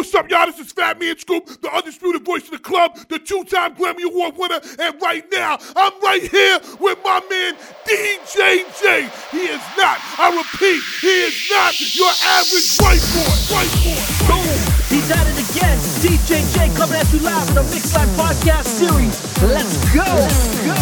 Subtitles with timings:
[0.00, 0.46] What's up, y'all?
[0.46, 4.32] This is Fat Man Scoop, the undisputed voice of the club, the two-time Grammy Award
[4.34, 7.52] winner, and right now, I'm right here with my man
[7.84, 9.12] DJJ.
[9.28, 13.28] He is not, I repeat, he is not your average white boy.
[13.52, 14.00] White boy.
[14.24, 14.56] Boom!
[14.88, 15.76] He's at it again.
[16.00, 19.20] DJJ coming at you live with a Mix Live podcast series.
[19.52, 20.00] Let's go!
[20.00, 20.80] Let's go!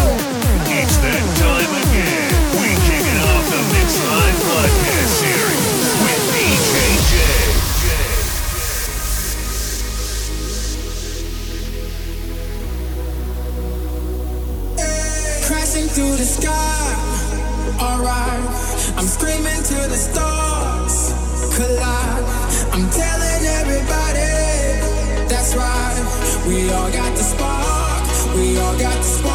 [0.71, 2.39] It's that time again.
[2.55, 4.98] We kick it off the Mix Live podcast
[15.99, 16.95] through the sky.
[17.77, 18.43] Alright,
[18.97, 20.95] I'm screaming to the stars.
[21.55, 22.23] Collide.
[22.73, 24.31] I'm telling everybody
[25.27, 26.45] that's right.
[26.47, 28.35] We all got the spark.
[28.35, 29.28] We all got the spark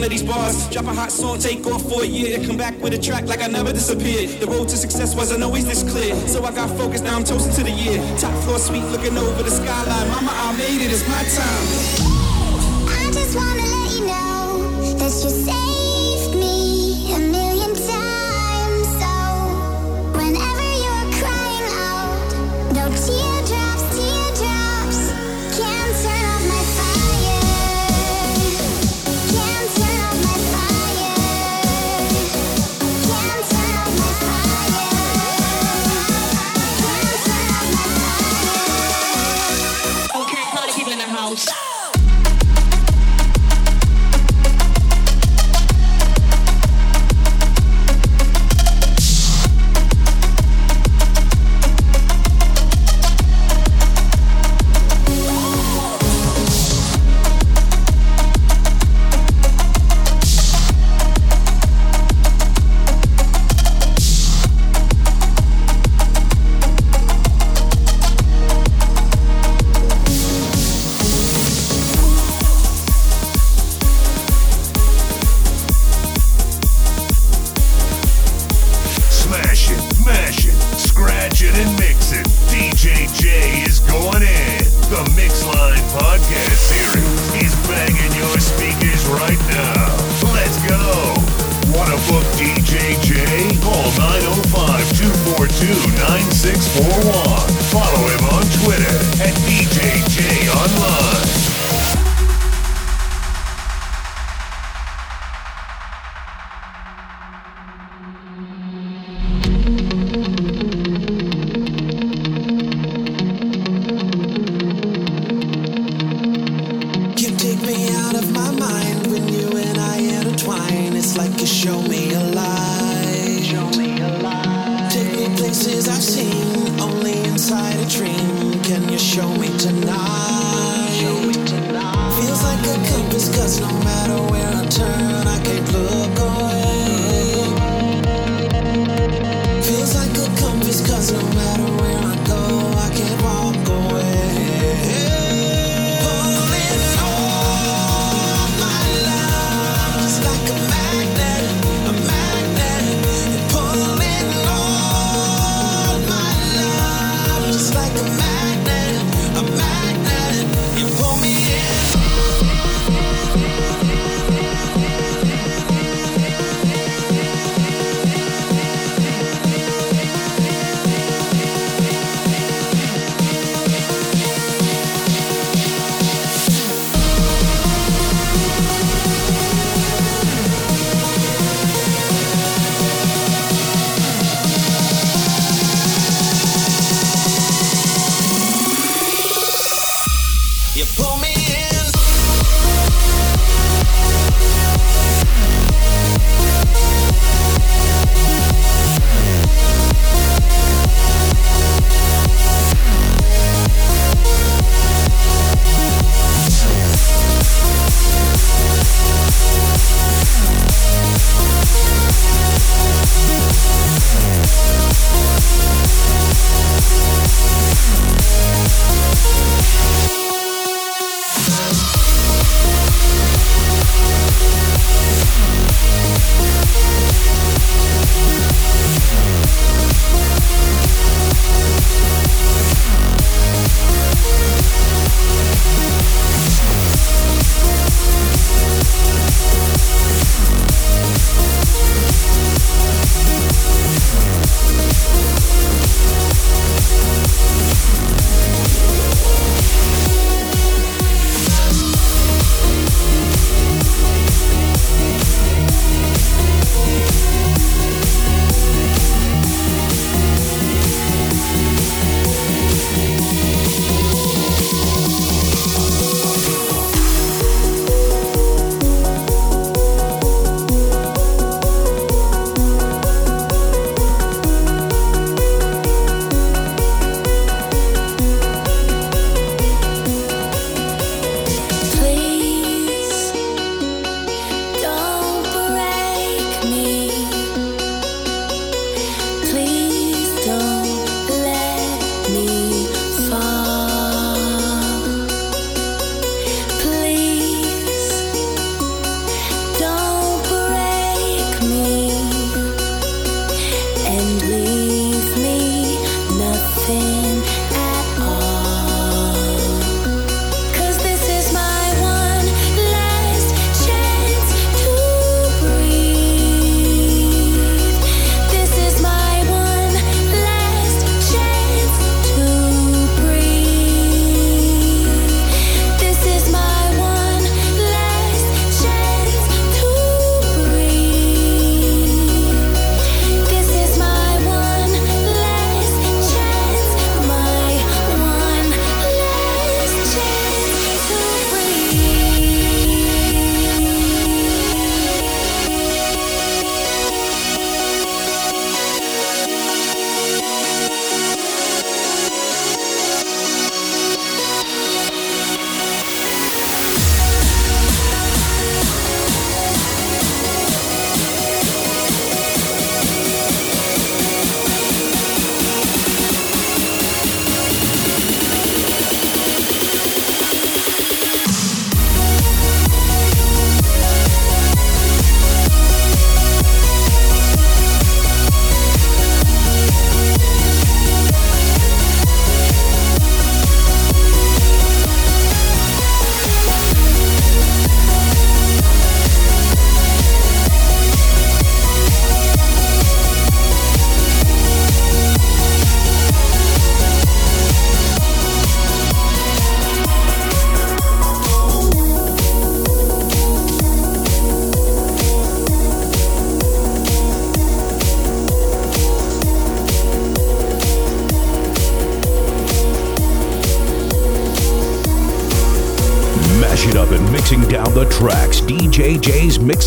[0.00, 0.68] line of these bars.
[0.70, 3.42] Drop a hot song, take off for a year, come back with a track like
[3.42, 4.40] I never disappeared.
[4.40, 7.04] The road to success wasn't always this clear, so I got focused.
[7.04, 7.98] Now I'm toasting to the year.
[8.18, 10.08] Top floor suite, looking over the skyline.
[10.08, 10.90] Mama, I made it.
[10.90, 11.66] It's my time.
[12.88, 15.59] I just wanna let you know that you saved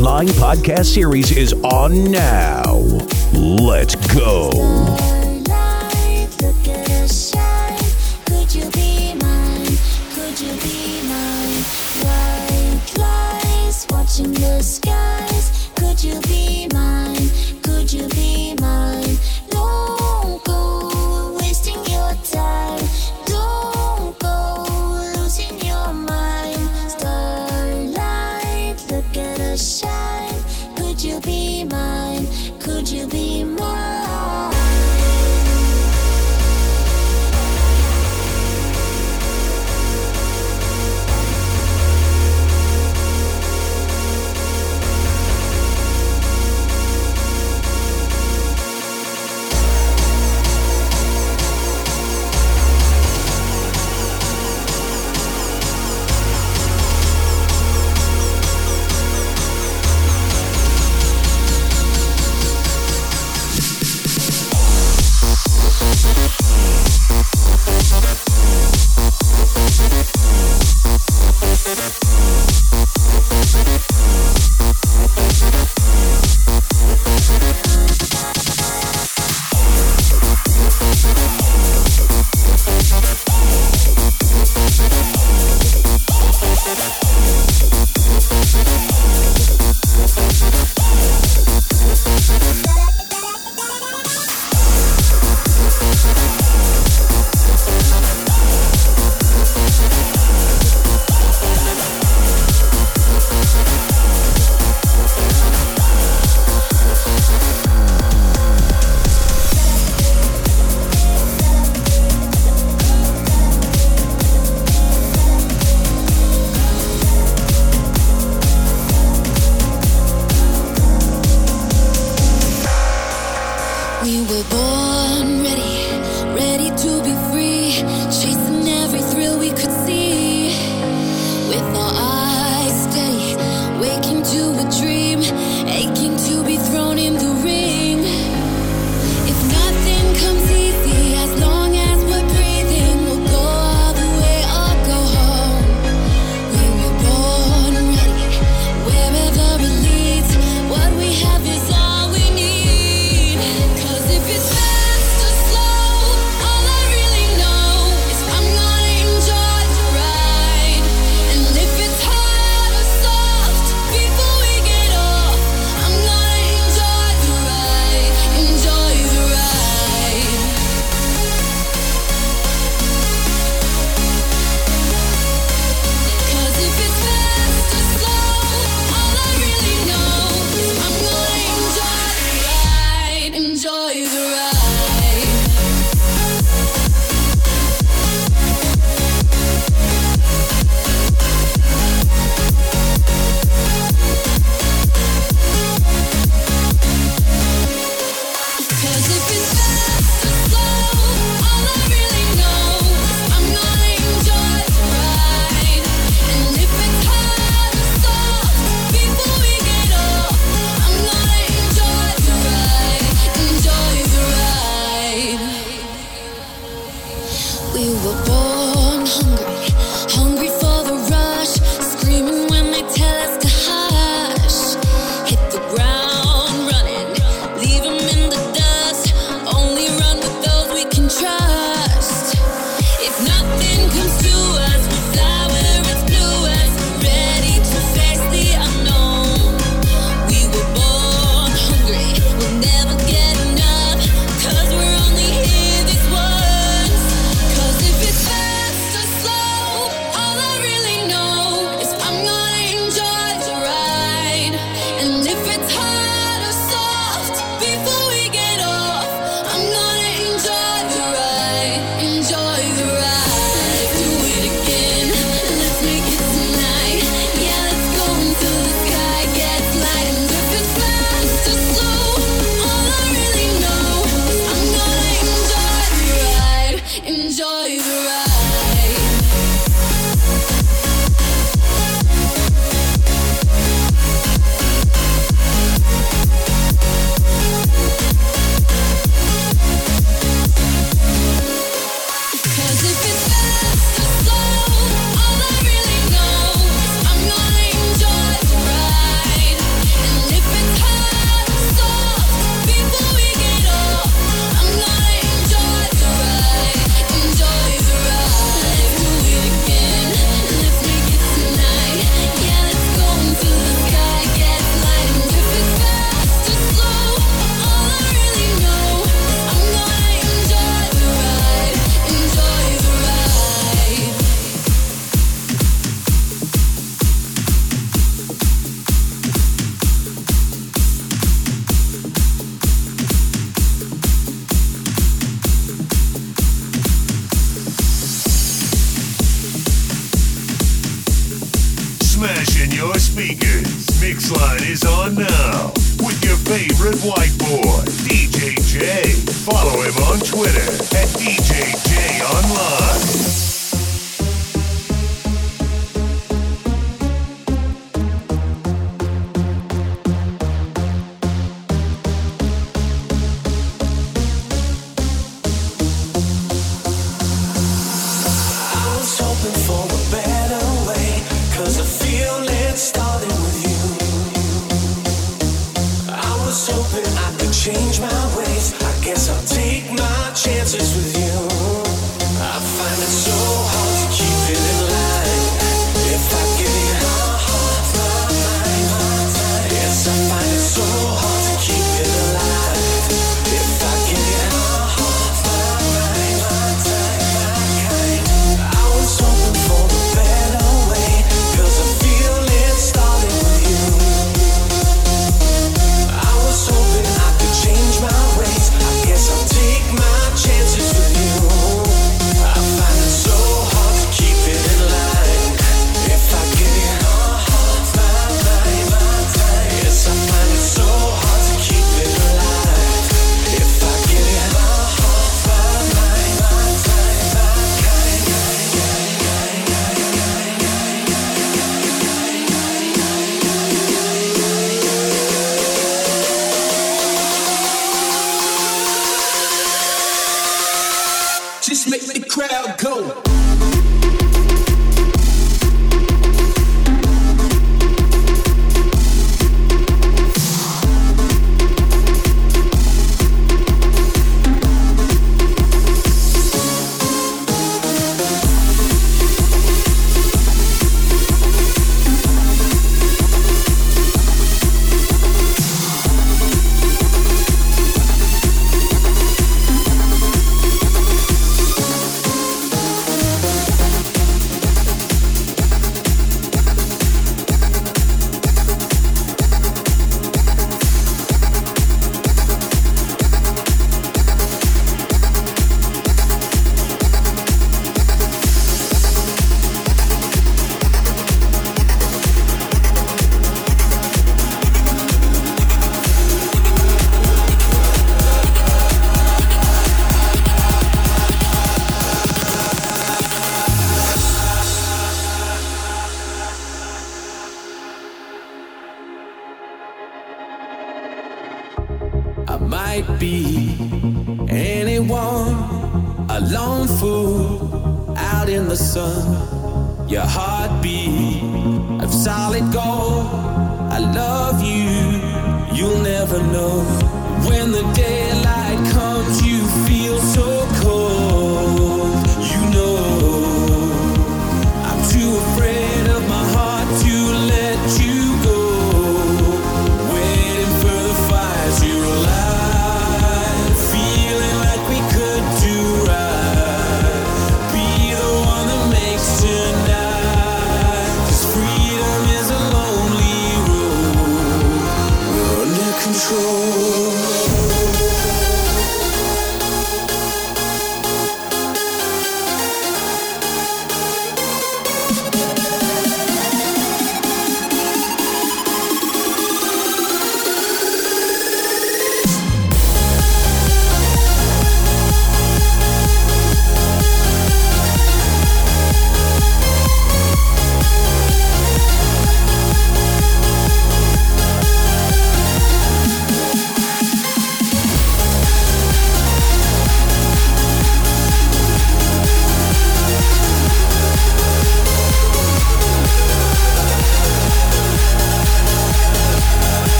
[0.00, 2.64] Mixline podcast series is on now.
[3.34, 5.19] Let's go.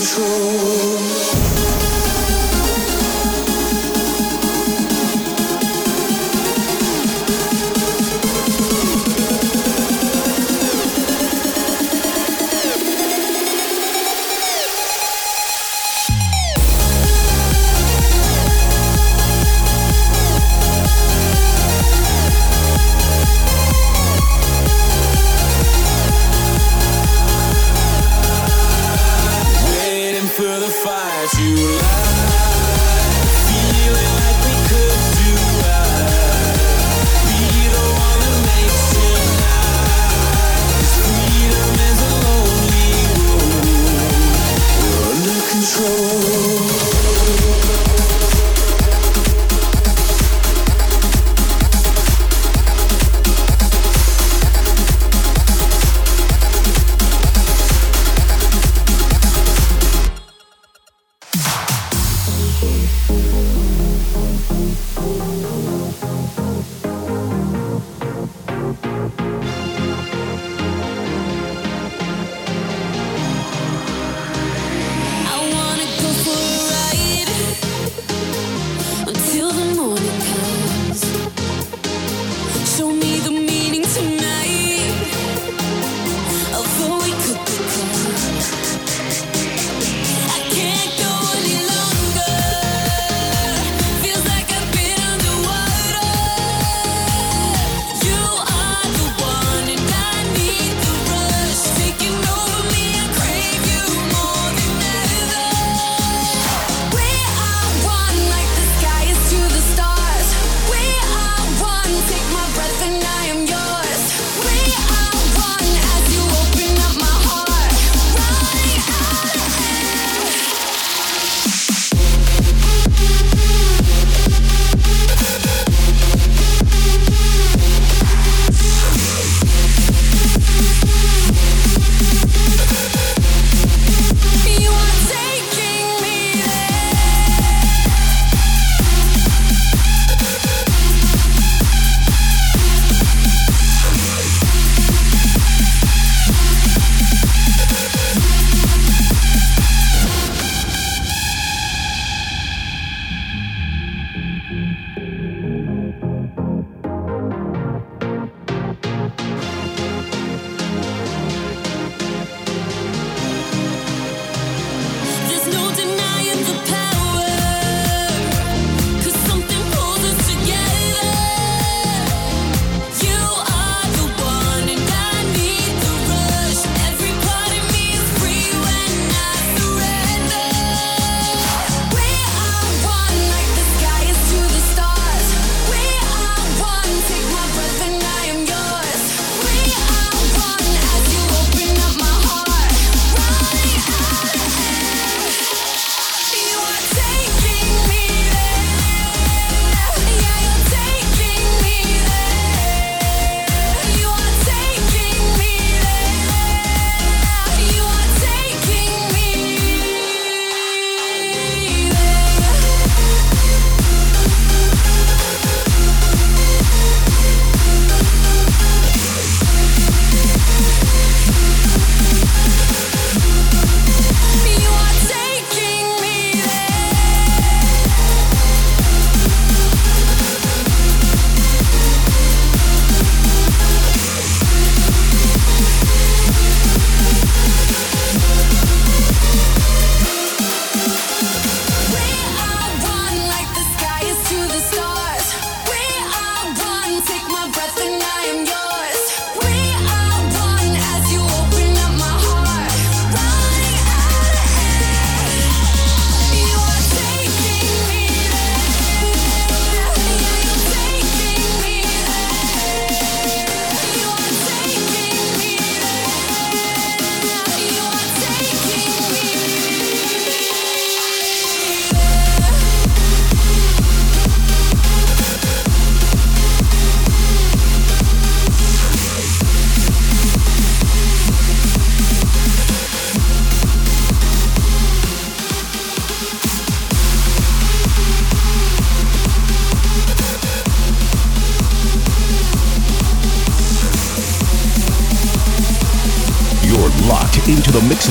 [0.00, 0.89] control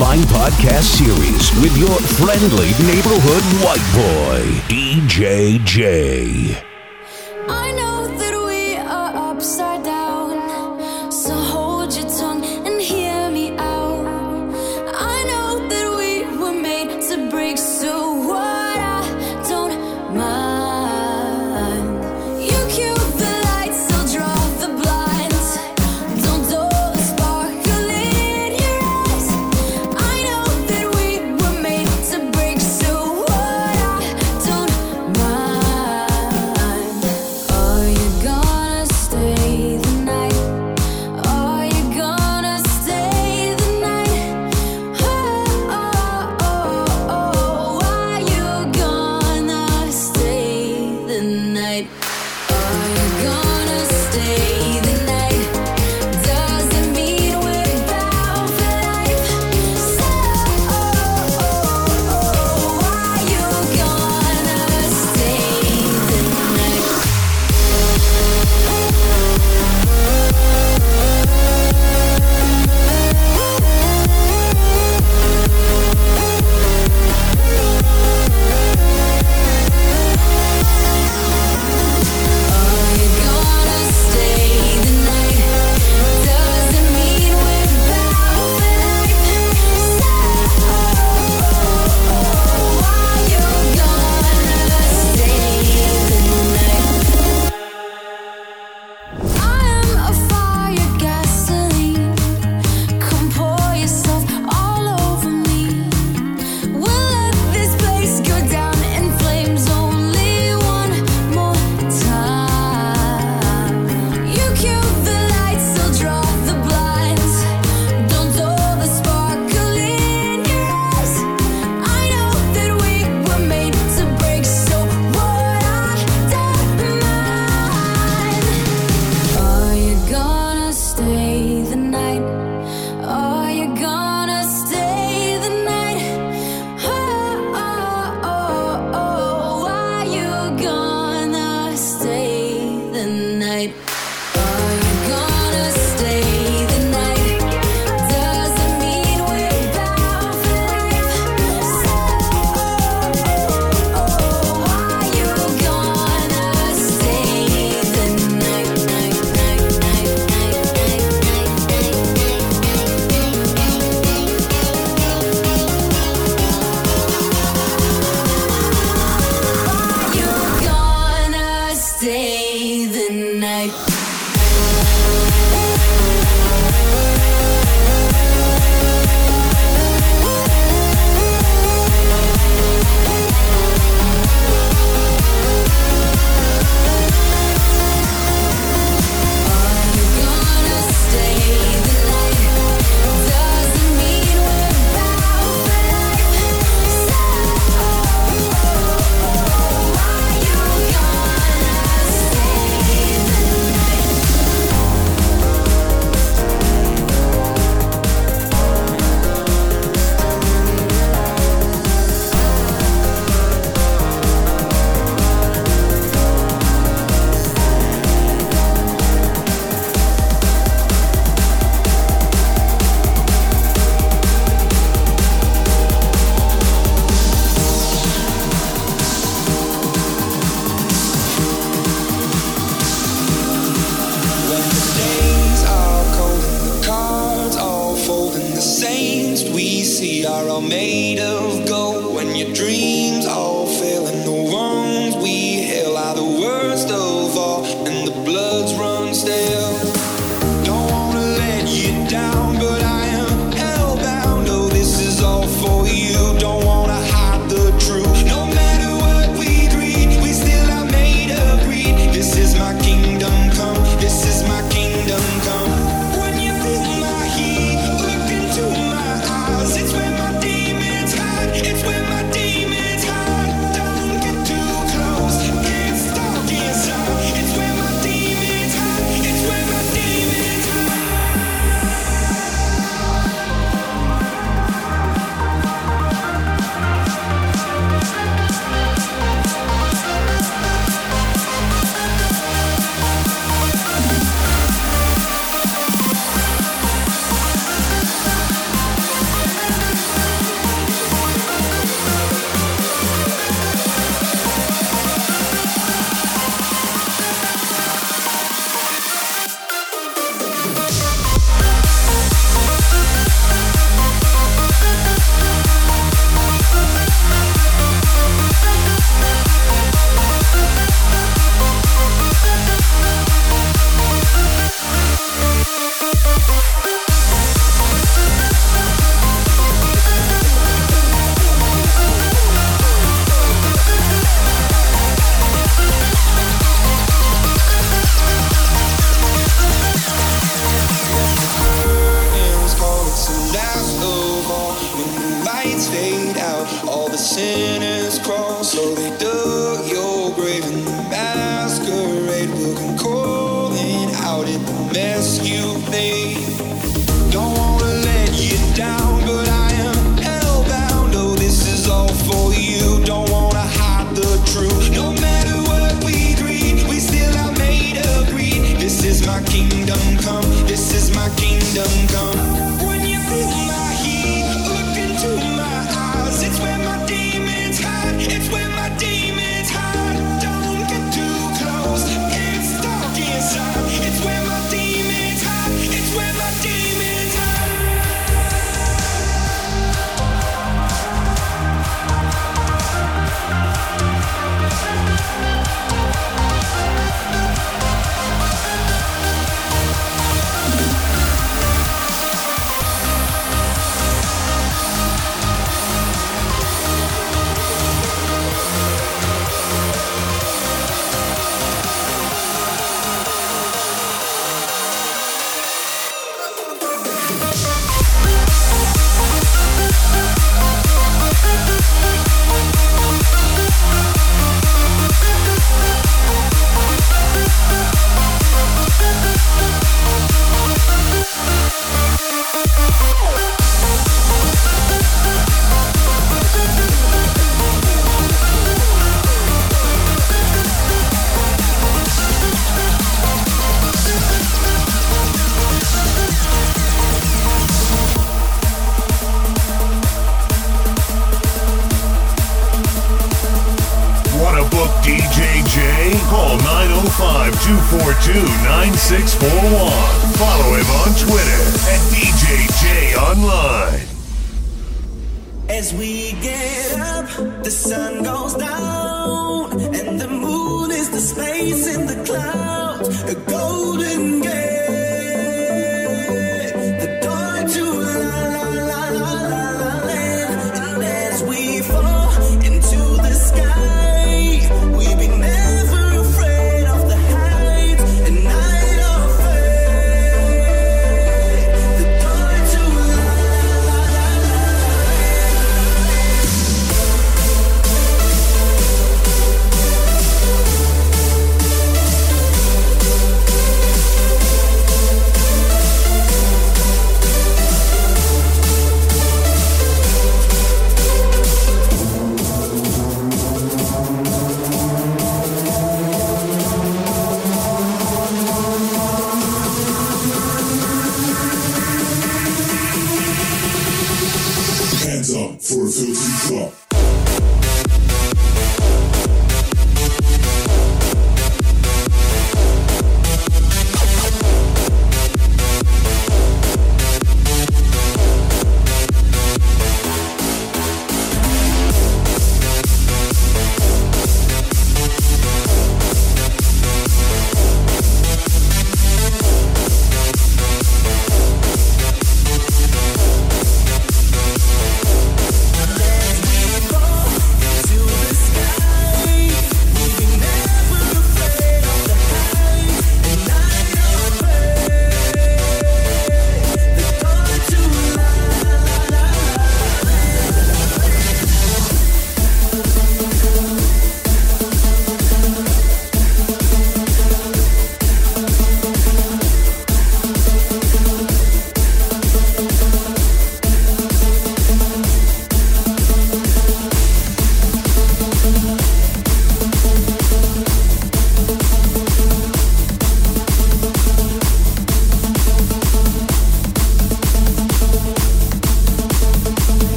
[0.00, 6.63] Line podcast series with your friendly neighborhood white boy, DJJ.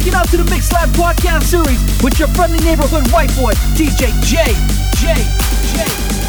[0.00, 4.08] Rocking out to the Mix Lab podcast series with your friendly neighborhood white boy, DJ
[4.24, 4.54] J.
[4.96, 5.14] J.
[5.74, 6.19] J.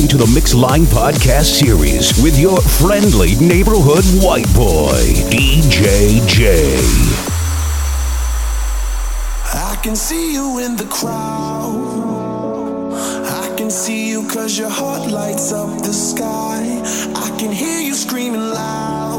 [0.00, 4.96] listening to the Mixline Podcast Series with your friendly neighborhood white boy,
[5.28, 6.74] DJ J.
[9.52, 11.74] I can see you in the crowd.
[13.26, 16.82] I can see you cause your heart lights up the sky.
[17.14, 19.09] I can hear you screaming loud.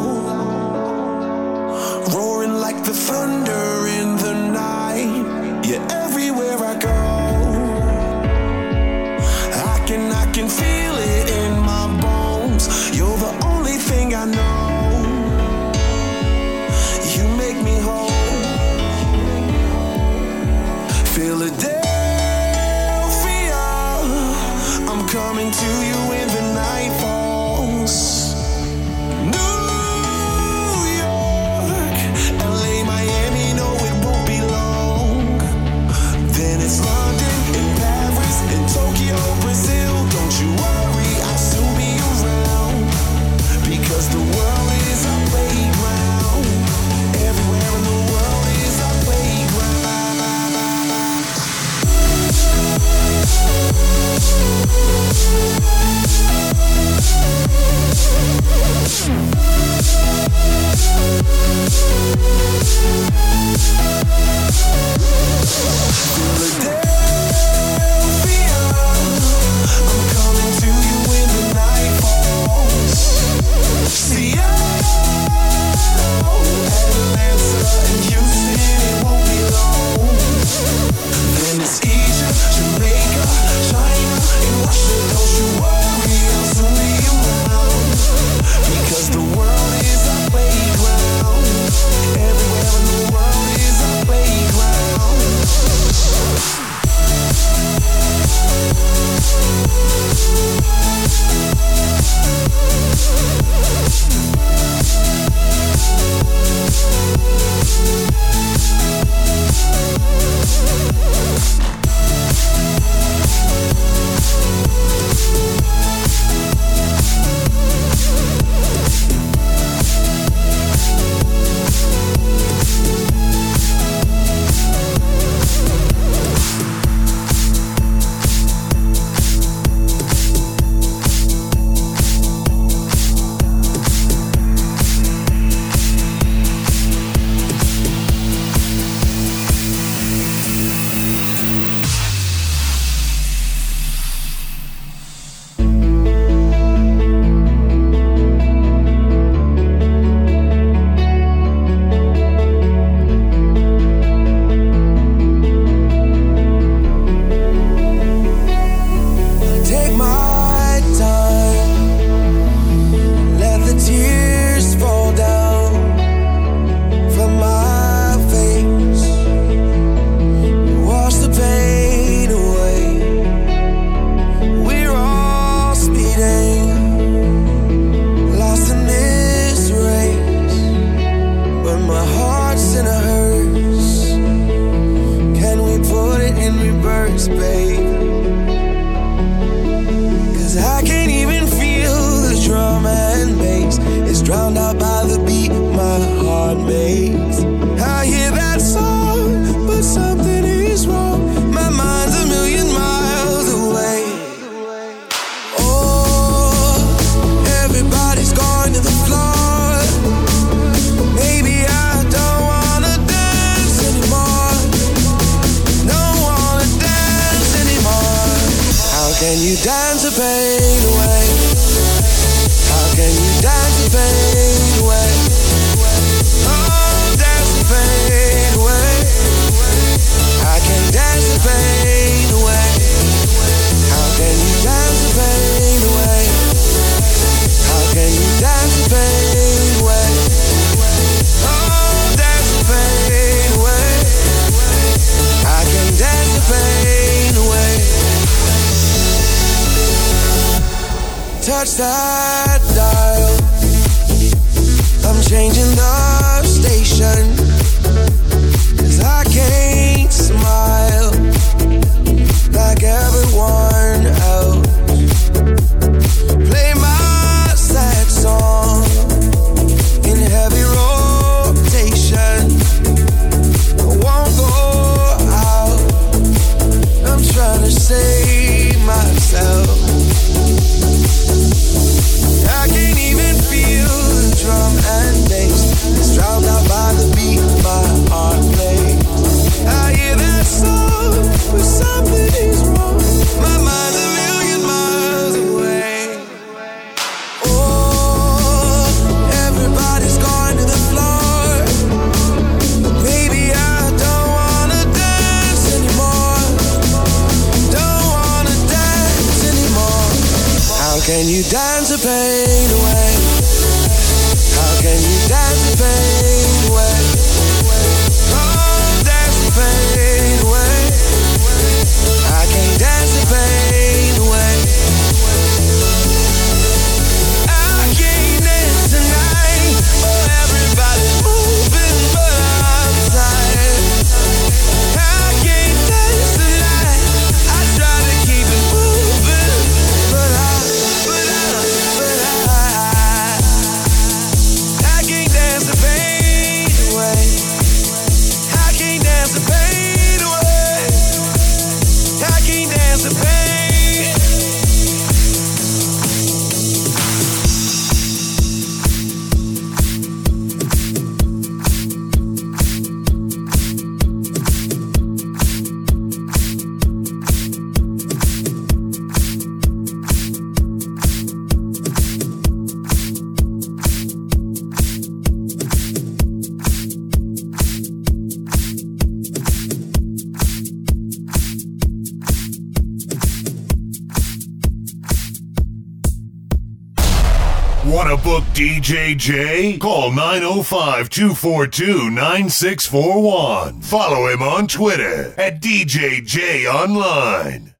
[388.92, 393.80] JJ, call 905 242 9641.
[393.80, 397.71] Follow him on Twitter at DJJ Online.